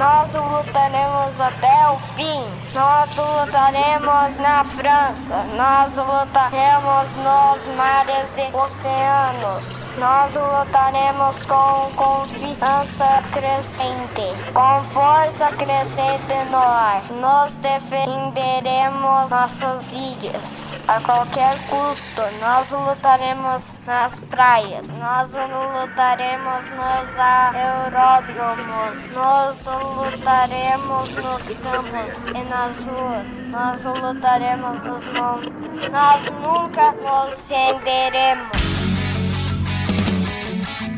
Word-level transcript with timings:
nós 0.00 0.32
lutaremos 0.32 1.38
até 1.38 1.90
o 1.90 1.98
fim. 2.16 2.42
Nós 2.72 3.10
lutaremos 3.16 4.36
na 4.38 4.64
França, 4.64 5.44
nós 5.54 5.94
lutaremos 5.94 7.16
nos 7.16 7.76
mares 7.76 8.34
e 8.38 8.56
oceanos. 8.56 9.90
Nós 9.98 10.32
lutaremos 10.34 11.44
com 11.44 11.90
confiança 11.96 13.22
crescente, 13.30 14.52
com 14.54 14.84
força 14.90 15.48
crescente 15.56 16.50
no 16.50 16.56
ar. 16.56 17.02
Nós 17.20 17.58
defenderemos 17.58 19.28
nossas 19.28 19.92
ilhas 19.92 20.72
a 20.88 20.98
qualquer 21.00 21.58
custo. 21.68 22.22
Nós 22.40 22.70
lutaremos 22.70 23.64
nas 23.86 24.18
praias, 24.18 24.86
nós 24.88 25.30
lutaremos 25.30 26.64
nos 26.70 27.16
aeródromos, 27.18 29.06
nós 29.12 29.58
lutaremos 29.96 31.12
nos 31.14 31.42
campos 31.56 32.24
e 32.26 32.44
nas 32.44 32.76
ruas, 32.84 33.26
nós 33.48 33.82
lutaremos 33.84 34.84
nos 34.84 35.06
montes. 35.08 35.60
Nós 35.90 36.24
nunca 36.40 36.92
nos 36.92 37.48
renderemos. 37.48 38.50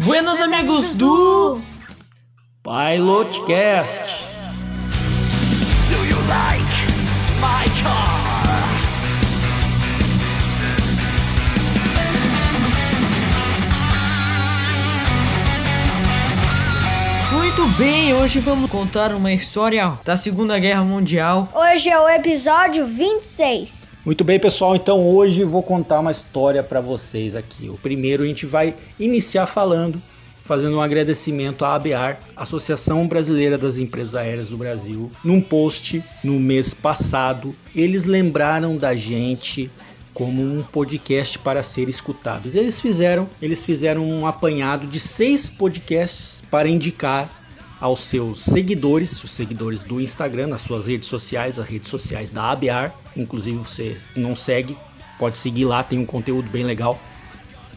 Buenos 0.05 0.41
amigos 0.41 0.97
do 0.97 1.63
Pilotcast. 2.63 4.22
Bem, 17.83 18.15
hoje 18.15 18.39
vamos 18.39 18.71
contar 18.71 19.13
uma 19.13 19.33
história 19.33 19.99
da 20.05 20.17
Segunda 20.17 20.57
Guerra 20.57 20.85
Mundial. 20.85 21.49
Hoje 21.53 21.91
é 21.91 21.99
o 21.99 22.09
episódio 22.09 22.87
26. 22.87 23.89
Muito 24.05 24.23
bem, 24.23 24.39
pessoal. 24.39 24.77
Então 24.77 25.05
hoje 25.05 25.43
vou 25.43 25.65
contar 25.65 25.99
uma 25.99 26.13
história 26.13 26.63
para 26.63 26.81
vocês 26.81 27.35
aqui. 27.35 27.69
O 27.69 27.77
primeiro 27.77 28.23
a 28.23 28.27
gente 28.27 28.47
vai 28.47 28.77
iniciar 29.01 29.47
falando, 29.47 30.01
fazendo 30.45 30.77
um 30.77 30.81
agradecimento 30.81 31.65
à 31.65 31.75
ABAR, 31.75 32.21
Associação 32.37 33.09
Brasileira 33.09 33.59
das 33.59 33.79
Empresas 33.79 34.15
Aéreas 34.15 34.49
do 34.49 34.57
Brasil. 34.57 35.11
Num 35.25 35.41
post 35.41 36.05
no 36.23 36.39
mês 36.39 36.73
passado, 36.73 37.53
eles 37.75 38.05
lembraram 38.05 38.77
da 38.77 38.95
gente 38.95 39.69
como 40.15 40.41
um 40.41 40.63
podcast 40.63 41.37
para 41.37 41.65
ser 41.65 41.89
escutado. 41.89 42.49
Eles 42.55 42.81
fizeram, 42.81 43.29
eles 43.41 43.65
fizeram 43.65 44.07
um 44.07 44.25
apanhado 44.25 44.87
de 44.87 45.01
seis 45.01 45.49
podcasts 45.49 46.41
para 46.49 46.69
indicar 46.69 47.42
aos 47.83 47.99
seus 47.99 48.39
seguidores, 48.39 49.25
os 49.25 49.33
seguidores 49.33 49.83
do 49.83 50.01
Instagram, 50.01 50.47
nas 50.47 50.63
suas 50.63 50.87
redes 50.87 51.09
sociais, 51.09 51.59
as 51.59 51.67
redes 51.67 51.91
sociais 51.91 52.31
da 52.31 52.53
ABAR. 52.53 52.95
Inclusive, 53.17 53.59
você 53.59 53.97
não 54.15 54.37
segue, 54.37 54.79
pode 55.19 55.37
seguir 55.37 55.65
lá, 55.65 55.83
tem 55.83 55.99
um 55.99 56.07
conteúdo 56.07 56.49
bem 56.49 56.63
legal. 56.63 56.97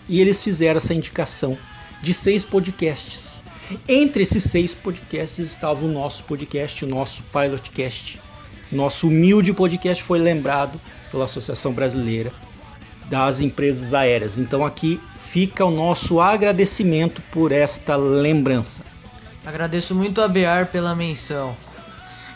E 0.08 0.22
eles 0.22 0.44
fizeram 0.44 0.78
essa 0.78 0.94
indicação 0.94 1.58
de 2.04 2.14
seis 2.14 2.46
podcasts. 2.46 3.42
Entre 3.90 4.22
esses 4.22 4.44
seis 4.44 4.76
podcasts 4.76 5.40
estava 5.40 5.84
o 5.84 5.92
nosso 5.92 6.24
podcast, 6.26 6.86
o 6.86 6.88
nosso 6.88 7.24
Pilotcast. 7.24 8.22
Nosso 8.72 9.08
humilde 9.08 9.54
podcast 9.54 10.04
foi 10.04 10.20
lembrado 10.20 10.80
pela 11.10 11.26
Associação 11.26 11.74
Brasileira 11.74 12.32
das 13.10 13.42
Empresas 13.42 13.92
Aéreas. 13.92 14.38
Então 14.38 14.64
aqui 14.64 15.00
fica 15.20 15.66
o 15.66 15.72
nosso 15.72 16.22
agradecimento 16.22 17.24
por 17.32 17.52
esta 17.52 17.96
lembrança. 17.96 18.95
Agradeço 19.46 19.94
muito 19.94 20.22
a 20.22 20.28
Bear 20.28 20.68
pela 20.68 20.96
menção. 20.96 21.56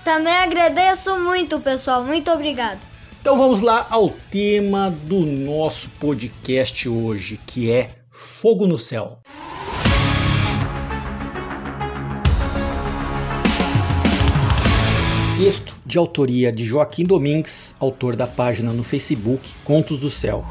Também 0.04 0.34
agradeço 0.34 1.20
muito, 1.20 1.60
pessoal. 1.60 2.04
Muito 2.04 2.32
obrigado. 2.32 2.80
Então 3.20 3.38
vamos 3.38 3.61
lá 3.61 3.86
ao 3.89 4.10
tema 4.10 4.89
do 4.89 5.20
nosso 5.20 5.89
podcast 6.00 6.88
hoje, 6.88 7.39
que 7.45 7.72
é 7.72 7.89
Fogo 8.10 8.66
no 8.66 8.78
Céu. 8.78 9.20
Texto 15.38 15.76
de 15.86 15.98
autoria 15.98 16.52
de 16.52 16.66
Joaquim 16.66 17.04
Domingues, 17.04 17.76
autor 17.80 18.16
da 18.16 18.28
página 18.28 18.72
no 18.72 18.83
Facebook 18.83 19.50
Contos 19.64 19.98
do 19.98 20.10
Céu. 20.10 20.45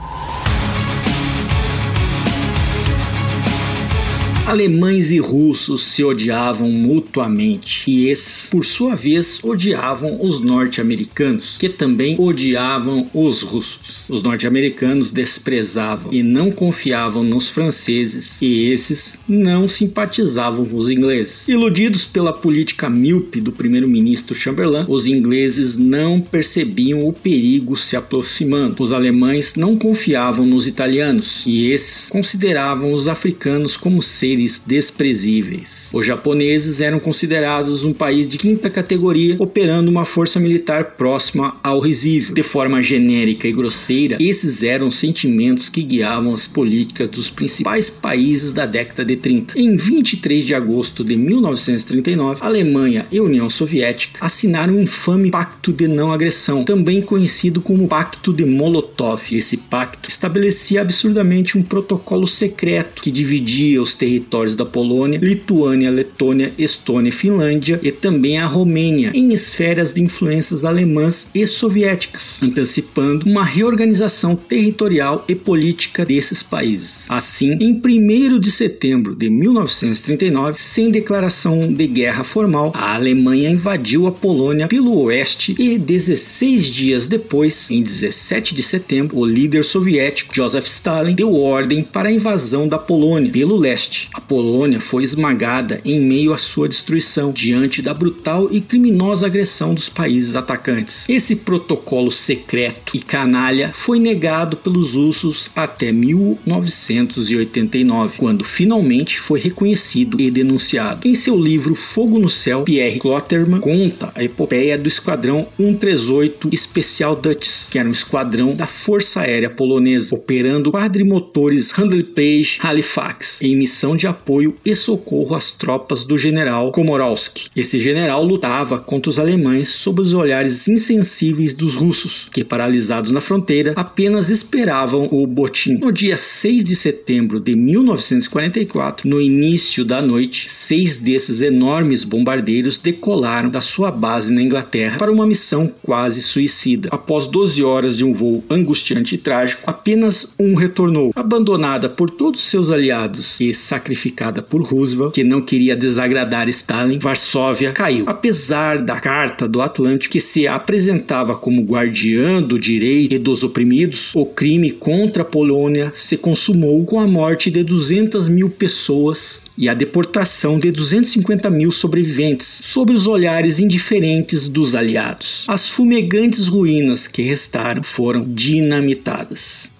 Alemães 4.48 5.10
e 5.10 5.18
russos 5.18 5.82
se 5.82 6.02
odiavam 6.02 6.70
mutuamente, 6.72 7.90
e 7.90 8.08
esses, 8.08 8.48
por 8.48 8.64
sua 8.64 8.96
vez, 8.96 9.38
odiavam 9.42 10.24
os 10.24 10.40
norte-americanos, 10.40 11.58
que 11.58 11.68
também 11.68 12.16
odiavam 12.18 13.06
os 13.12 13.42
russos. 13.42 14.08
Os 14.08 14.22
norte-americanos 14.22 15.10
desprezavam 15.10 16.10
e 16.10 16.22
não 16.22 16.50
confiavam 16.50 17.22
nos 17.22 17.50
franceses, 17.50 18.40
e 18.40 18.70
esses 18.70 19.18
não 19.28 19.68
simpatizavam 19.68 20.64
com 20.64 20.78
os 20.78 20.88
ingleses. 20.88 21.46
Iludidos 21.46 22.06
pela 22.06 22.32
política 22.32 22.88
míope 22.88 23.42
do 23.42 23.52
primeiro-ministro 23.52 24.34
Chamberlain, 24.34 24.86
os 24.88 25.06
ingleses 25.06 25.76
não 25.76 26.22
percebiam 26.22 27.06
o 27.06 27.12
perigo 27.12 27.76
se 27.76 27.96
aproximando. 27.96 28.82
Os 28.82 28.94
alemães 28.94 29.56
não 29.56 29.76
confiavam 29.76 30.46
nos 30.46 30.66
italianos, 30.66 31.44
e 31.44 31.70
esses 31.70 32.08
consideravam 32.08 32.92
os 32.92 33.08
africanos 33.08 33.76
como 33.76 34.00
seres 34.00 34.37
desprezíveis. 34.64 35.90
Os 35.94 36.06
japoneses 36.06 36.80
eram 36.80 37.00
considerados 37.00 37.84
um 37.84 37.92
país 37.92 38.28
de 38.28 38.38
quinta 38.38 38.70
categoria, 38.70 39.36
operando 39.38 39.90
uma 39.90 40.04
força 40.04 40.38
militar 40.38 40.96
próxima 40.96 41.56
ao 41.62 41.80
risível. 41.80 42.34
De 42.34 42.42
forma 42.42 42.80
genérica 42.80 43.48
e 43.48 43.52
grosseira, 43.52 44.18
esses 44.20 44.62
eram 44.62 44.88
os 44.88 44.94
sentimentos 44.94 45.68
que 45.68 45.82
guiavam 45.82 46.32
as 46.32 46.46
políticas 46.46 47.08
dos 47.08 47.30
principais 47.30 47.90
países 47.90 48.52
da 48.52 48.66
década 48.66 49.04
de 49.04 49.16
30. 49.16 49.58
Em 49.58 49.76
23 49.76 50.44
de 50.44 50.54
agosto 50.54 51.04
de 51.04 51.16
1939, 51.16 52.40
Alemanha 52.42 53.06
e 53.10 53.20
União 53.20 53.48
Soviética 53.48 54.24
assinaram 54.24 54.74
o 54.74 54.80
infame 54.80 55.30
Pacto 55.30 55.72
de 55.72 55.88
Não 55.88 56.12
Agressão, 56.12 56.64
também 56.64 57.00
conhecido 57.00 57.60
como 57.60 57.88
Pacto 57.88 58.32
de 58.32 58.44
Molotov. 58.44 59.22
Esse 59.32 59.56
pacto 59.56 60.08
estabelecia 60.08 60.82
absurdamente 60.82 61.56
um 61.56 61.62
protocolo 61.62 62.26
secreto 62.26 63.02
que 63.02 63.10
dividia 63.10 63.82
os 63.82 63.94
territórios 63.94 64.27
da 64.54 64.66
Polônia, 64.66 65.18
Lituânia, 65.18 65.90
Letônia, 65.90 66.52
Estônia 66.58 67.08
e 67.08 67.12
Finlândia 67.12 67.80
e 67.82 67.90
também 67.90 68.38
a 68.38 68.46
Romênia 68.46 69.10
em 69.14 69.32
esferas 69.32 69.92
de 69.92 70.02
influências 70.02 70.64
alemãs 70.64 71.28
e 71.34 71.46
soviéticas, 71.46 72.42
antecipando 72.42 73.26
uma 73.26 73.42
reorganização 73.42 74.36
territorial 74.36 75.24
e 75.26 75.34
política 75.34 76.04
desses 76.04 76.42
países. 76.42 77.06
Assim, 77.08 77.56
em 77.60 77.72
1 77.72 78.38
de 78.38 78.50
setembro 78.50 79.16
de 79.16 79.30
1939, 79.30 80.58
sem 80.58 80.90
declaração 80.90 81.72
de 81.72 81.86
guerra 81.86 82.22
formal, 82.22 82.72
a 82.74 82.94
Alemanha 82.94 83.48
invadiu 83.48 84.06
a 84.06 84.12
Polônia 84.12 84.68
pelo 84.68 84.94
oeste 85.04 85.54
e 85.58 85.78
16 85.78 86.66
dias 86.66 87.06
depois, 87.06 87.70
em 87.70 87.82
17 87.82 88.54
de 88.54 88.62
setembro, 88.62 89.18
o 89.18 89.24
líder 89.24 89.64
soviético 89.64 90.34
Joseph 90.34 90.66
Stalin 90.66 91.14
deu 91.14 91.34
ordem 91.34 91.82
para 91.82 92.08
a 92.08 92.12
invasão 92.12 92.68
da 92.68 92.78
Polônia 92.78 93.32
pelo 93.32 93.56
leste. 93.56 94.10
A 94.18 94.20
Polônia 94.20 94.80
foi 94.80 95.04
esmagada 95.04 95.80
em 95.84 96.00
meio 96.00 96.32
à 96.32 96.38
sua 96.38 96.68
destruição 96.68 97.30
diante 97.30 97.80
da 97.80 97.94
brutal 97.94 98.48
e 98.50 98.60
criminosa 98.60 99.26
agressão 99.26 99.72
dos 99.72 99.88
países 99.88 100.34
atacantes. 100.34 101.08
Esse 101.08 101.36
protocolo 101.36 102.10
secreto 102.10 102.96
e 102.96 103.00
canalha 103.00 103.70
foi 103.72 104.00
negado 104.00 104.56
pelos 104.56 104.96
russos 104.96 105.48
até 105.54 105.92
1989, 105.92 108.18
quando 108.18 108.42
finalmente 108.42 109.20
foi 109.20 109.38
reconhecido 109.38 110.20
e 110.20 110.32
denunciado. 110.32 111.06
Em 111.06 111.14
seu 111.14 111.40
livro 111.40 111.76
Fogo 111.76 112.18
no 112.18 112.28
Céu, 112.28 112.64
Pierre 112.64 112.98
Klotterman 112.98 113.60
conta 113.60 114.10
a 114.16 114.24
epopeia 114.24 114.76
do 114.76 114.88
Esquadrão 114.88 115.46
138 115.56 116.50
Special 116.56 117.14
Dutch, 117.14 117.68
que 117.70 117.78
era 117.78 117.88
um 117.88 117.92
esquadrão 117.92 118.56
da 118.56 118.66
Força 118.66 119.20
Aérea 119.20 119.48
Polonesa, 119.48 120.16
operando 120.16 120.72
quadrimotores 120.72 121.70
Handley 121.70 122.02
Page 122.02 122.58
Halifax 122.60 123.40
em 123.40 123.54
missão 123.54 123.94
de 123.98 124.06
apoio 124.06 124.54
e 124.64 124.74
socorro 124.74 125.34
às 125.34 125.50
tropas 125.50 126.04
do 126.04 126.16
general 126.16 126.72
Komorowski. 126.72 127.48
Esse 127.54 127.78
general 127.80 128.24
lutava 128.24 128.78
contra 128.78 129.10
os 129.10 129.18
alemães 129.18 129.68
sob 129.68 130.00
os 130.00 130.14
olhares 130.14 130.68
insensíveis 130.68 131.52
dos 131.52 131.74
russos, 131.74 132.30
que 132.32 132.44
paralisados 132.44 133.10
na 133.10 133.20
fronteira 133.20 133.72
apenas 133.76 134.30
esperavam 134.30 135.08
o 135.10 135.26
botim. 135.26 135.78
No 135.78 135.92
dia 135.92 136.16
6 136.16 136.64
de 136.64 136.76
setembro 136.76 137.40
de 137.40 137.56
1944, 137.56 139.08
no 139.08 139.20
início 139.20 139.84
da 139.84 140.00
noite, 140.00 140.50
seis 140.50 140.96
desses 140.96 141.42
enormes 141.42 142.04
bombardeiros 142.04 142.78
decolaram 142.78 143.50
da 143.50 143.60
sua 143.60 143.90
base 143.90 144.32
na 144.32 144.40
Inglaterra 144.40 144.98
para 144.98 145.12
uma 145.12 145.26
missão 145.26 145.72
quase 145.82 146.22
suicida. 146.22 146.88
Após 146.92 147.26
12 147.26 147.62
horas 147.64 147.96
de 147.96 148.04
um 148.04 148.12
voo 148.12 148.44
angustiante 148.48 149.16
e 149.16 149.18
trágico, 149.18 149.62
apenas 149.66 150.34
um 150.38 150.54
retornou, 150.54 151.10
abandonada 151.16 151.88
por 151.88 152.10
todos 152.10 152.42
seus 152.42 152.70
aliados 152.70 153.40
e 153.40 153.52
sacrificada 153.52 153.87
sacrificada 153.88 154.42
por 154.42 154.62
Roosevelt, 154.62 155.12
que 155.14 155.24
não 155.24 155.40
queria 155.40 155.74
desagradar 155.74 156.48
Stalin, 156.48 156.98
Varsóvia 156.98 157.72
caiu. 157.72 158.04
Apesar 158.06 158.82
da 158.82 159.00
Carta 159.00 159.48
do 159.48 159.62
Atlântico, 159.62 160.12
que 160.12 160.20
se 160.20 160.46
apresentava 160.46 161.34
como 161.34 161.62
guardiã 161.62 162.42
do 162.42 162.58
direito 162.58 163.14
e 163.14 163.18
dos 163.18 163.42
oprimidos, 163.42 164.12
o 164.14 164.26
crime 164.26 164.70
contra 164.70 165.22
a 165.22 165.26
Polônia 165.26 165.90
se 165.94 166.16
consumou 166.16 166.84
com 166.84 167.00
a 167.00 167.06
morte 167.06 167.50
de 167.50 167.62
200 167.62 168.28
mil 168.28 168.50
pessoas 168.50 169.42
e 169.56 169.68
a 169.68 169.74
deportação 169.74 170.58
de 170.58 170.70
250 170.70 171.48
mil 171.50 171.72
sobreviventes, 171.72 172.46
sob 172.46 172.92
os 172.92 173.06
olhares 173.06 173.58
indiferentes 173.58 174.48
dos 174.48 174.74
aliados. 174.74 175.44
As 175.48 175.68
fumegantes 175.68 176.46
ruínas 176.46 177.06
que 177.06 177.22
restaram 177.22 177.82
foram 177.82 178.24
dinamitadas. 178.24 179.70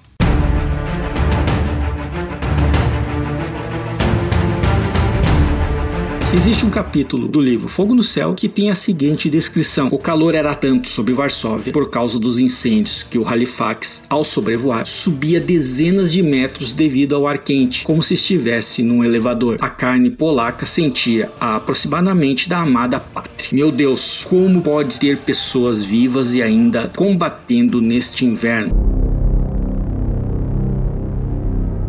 Existe 6.30 6.66
um 6.66 6.69
capítulo 6.69 7.26
do 7.26 7.40
livro 7.40 7.69
Fogo 7.69 7.94
no 7.94 8.02
Céu 8.02 8.34
que 8.34 8.50
tem 8.50 8.69
a 8.69 8.75
seguinte 8.75 9.30
descrição: 9.30 9.88
O 9.90 9.96
calor 9.96 10.34
era 10.34 10.54
tanto 10.54 10.86
sobre 10.86 11.14
Varsóvia 11.14 11.72
por 11.72 11.88
causa 11.88 12.19
dos 12.19 12.38
incêndios 12.38 13.02
que 13.02 13.19
o 13.19 13.26
Halifax, 13.26 14.02
ao 14.10 14.22
sobrevoar, 14.22 14.84
subia 14.84 15.40
dezenas 15.40 16.12
de 16.12 16.22
metros 16.22 16.75
devido 16.75 17.16
ao 17.16 17.26
ar 17.26 17.38
quente, 17.38 17.82
como 17.82 18.02
se 18.02 18.12
estivesse 18.12 18.82
num 18.82 19.02
elevador. 19.02 19.56
A 19.58 19.70
carne 19.70 20.10
polaca 20.10 20.66
sentia 20.66 21.32
a 21.40 21.56
aproximadamente 21.56 22.46
da 22.46 22.58
amada 22.58 23.00
pátria. 23.00 23.48
Meu 23.50 23.72
Deus, 23.72 24.22
como 24.28 24.60
pode 24.60 25.00
ter 25.00 25.16
pessoas 25.16 25.82
vivas 25.82 26.34
e 26.34 26.42
ainda 26.42 26.92
combatendo 26.94 27.81
neste 27.81 28.26
inverno? 28.26 28.97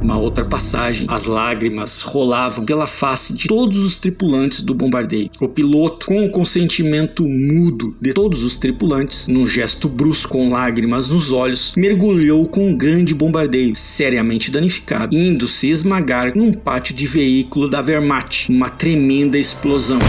Uma 0.02 0.18
outra 0.18 0.46
passagem, 0.46 1.08
as 1.10 1.26
lágrimas 1.26 2.02
rolavam 2.02 2.66
pela 2.66 2.88
face 2.88 3.34
de 3.34 3.48
todos 3.48 3.78
os 3.80 3.98
tripulantes 3.98 4.62
do 4.62 4.74
bombardeio. 4.74 5.30
O 5.40 5.48
piloto, 5.48 6.08
com 6.08 6.26
o 6.26 6.32
consentimento 6.32 7.24
mudo 7.28 7.96
de 8.00 8.14
todos 8.14 8.44
os 8.44 8.56
tripulantes, 8.56 9.28
num 9.28 9.46
gesto 9.46 9.90
brusco 9.90 10.30
com 10.30 10.50
lágrimas 10.50 11.10
nos 11.10 11.32
olhos, 11.32 11.74
mergulhou 11.76 12.48
com 12.48 12.70
um 12.70 12.78
grande 12.78 13.14
bombardeio, 13.14 13.76
seriamente 13.76 14.52
danificado, 14.52 15.16
indo 15.16 15.48
se 15.48 15.68
esmagar 15.68 16.36
num 16.36 16.54
pátio 16.54 16.96
de 16.96 17.06
veículo 17.06 17.70
da 17.70 17.82
Wehrmacht, 17.82 18.50
uma 18.50 18.70
tremenda 18.70 19.38
explosão. 19.38 20.00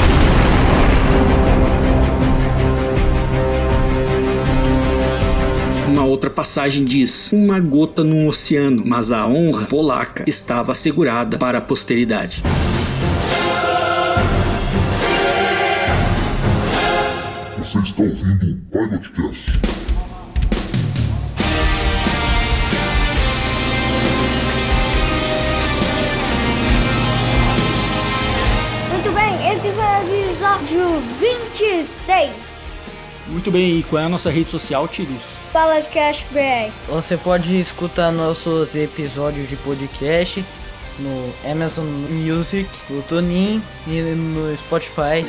Outra 6.20 6.28
passagem 6.28 6.84
diz: 6.84 7.32
uma 7.32 7.58
gota 7.58 8.04
no 8.04 8.28
oceano, 8.28 8.82
mas 8.84 9.10
a 9.10 9.26
honra 9.26 9.64
polaca 9.64 10.24
estava 10.28 10.72
assegurada 10.72 11.38
para 11.38 11.56
a 11.56 11.60
posteridade. 11.62 12.42
Você 17.56 17.78
está 17.78 18.02
ouvindo 18.02 18.52
o 18.52 18.56
Pilotcast. 18.70 19.60
Muito 28.92 29.12
bem, 29.12 29.52
esse 29.52 29.72
foi 29.72 29.82
o 29.82 30.26
episódio 30.28 31.02
26. 31.18 32.59
Muito 33.30 33.50
bem, 33.50 33.78
e 33.78 33.82
qual 33.84 34.02
é 34.02 34.06
a 34.06 34.08
nossa 34.08 34.28
rede 34.28 34.50
social, 34.50 34.88
Tirus? 34.88 35.38
Podcast 35.52 36.26
BR. 36.32 36.72
Você 36.88 37.16
pode 37.16 37.58
escutar 37.58 38.10
nossos 38.10 38.74
episódios 38.74 39.48
de 39.48 39.56
podcast 39.56 40.44
no 40.98 41.32
Amazon 41.48 41.86
Music, 41.86 42.68
no 42.88 43.02
Tonin 43.02 43.62
e 43.86 44.00
no 44.00 44.56
Spotify. 44.56 45.24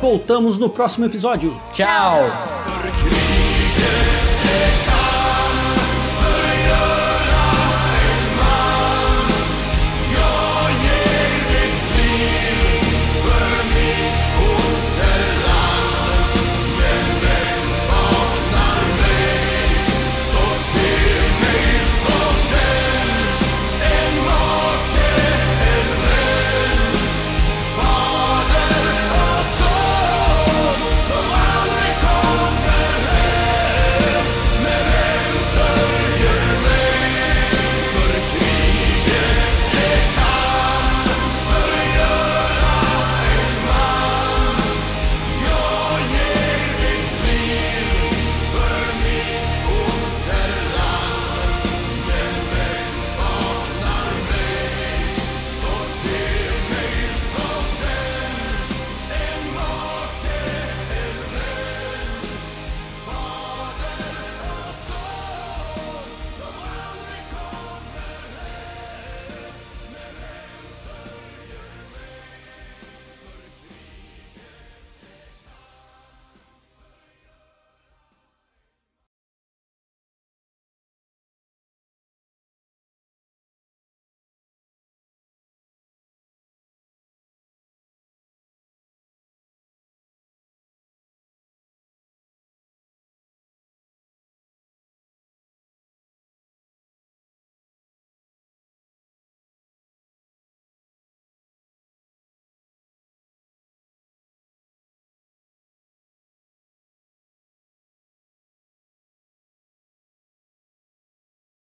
Voltamos 0.00 0.58
no 0.58 0.68
próximo 0.68 1.06
episódio. 1.06 1.60
Tchau! 1.72 2.57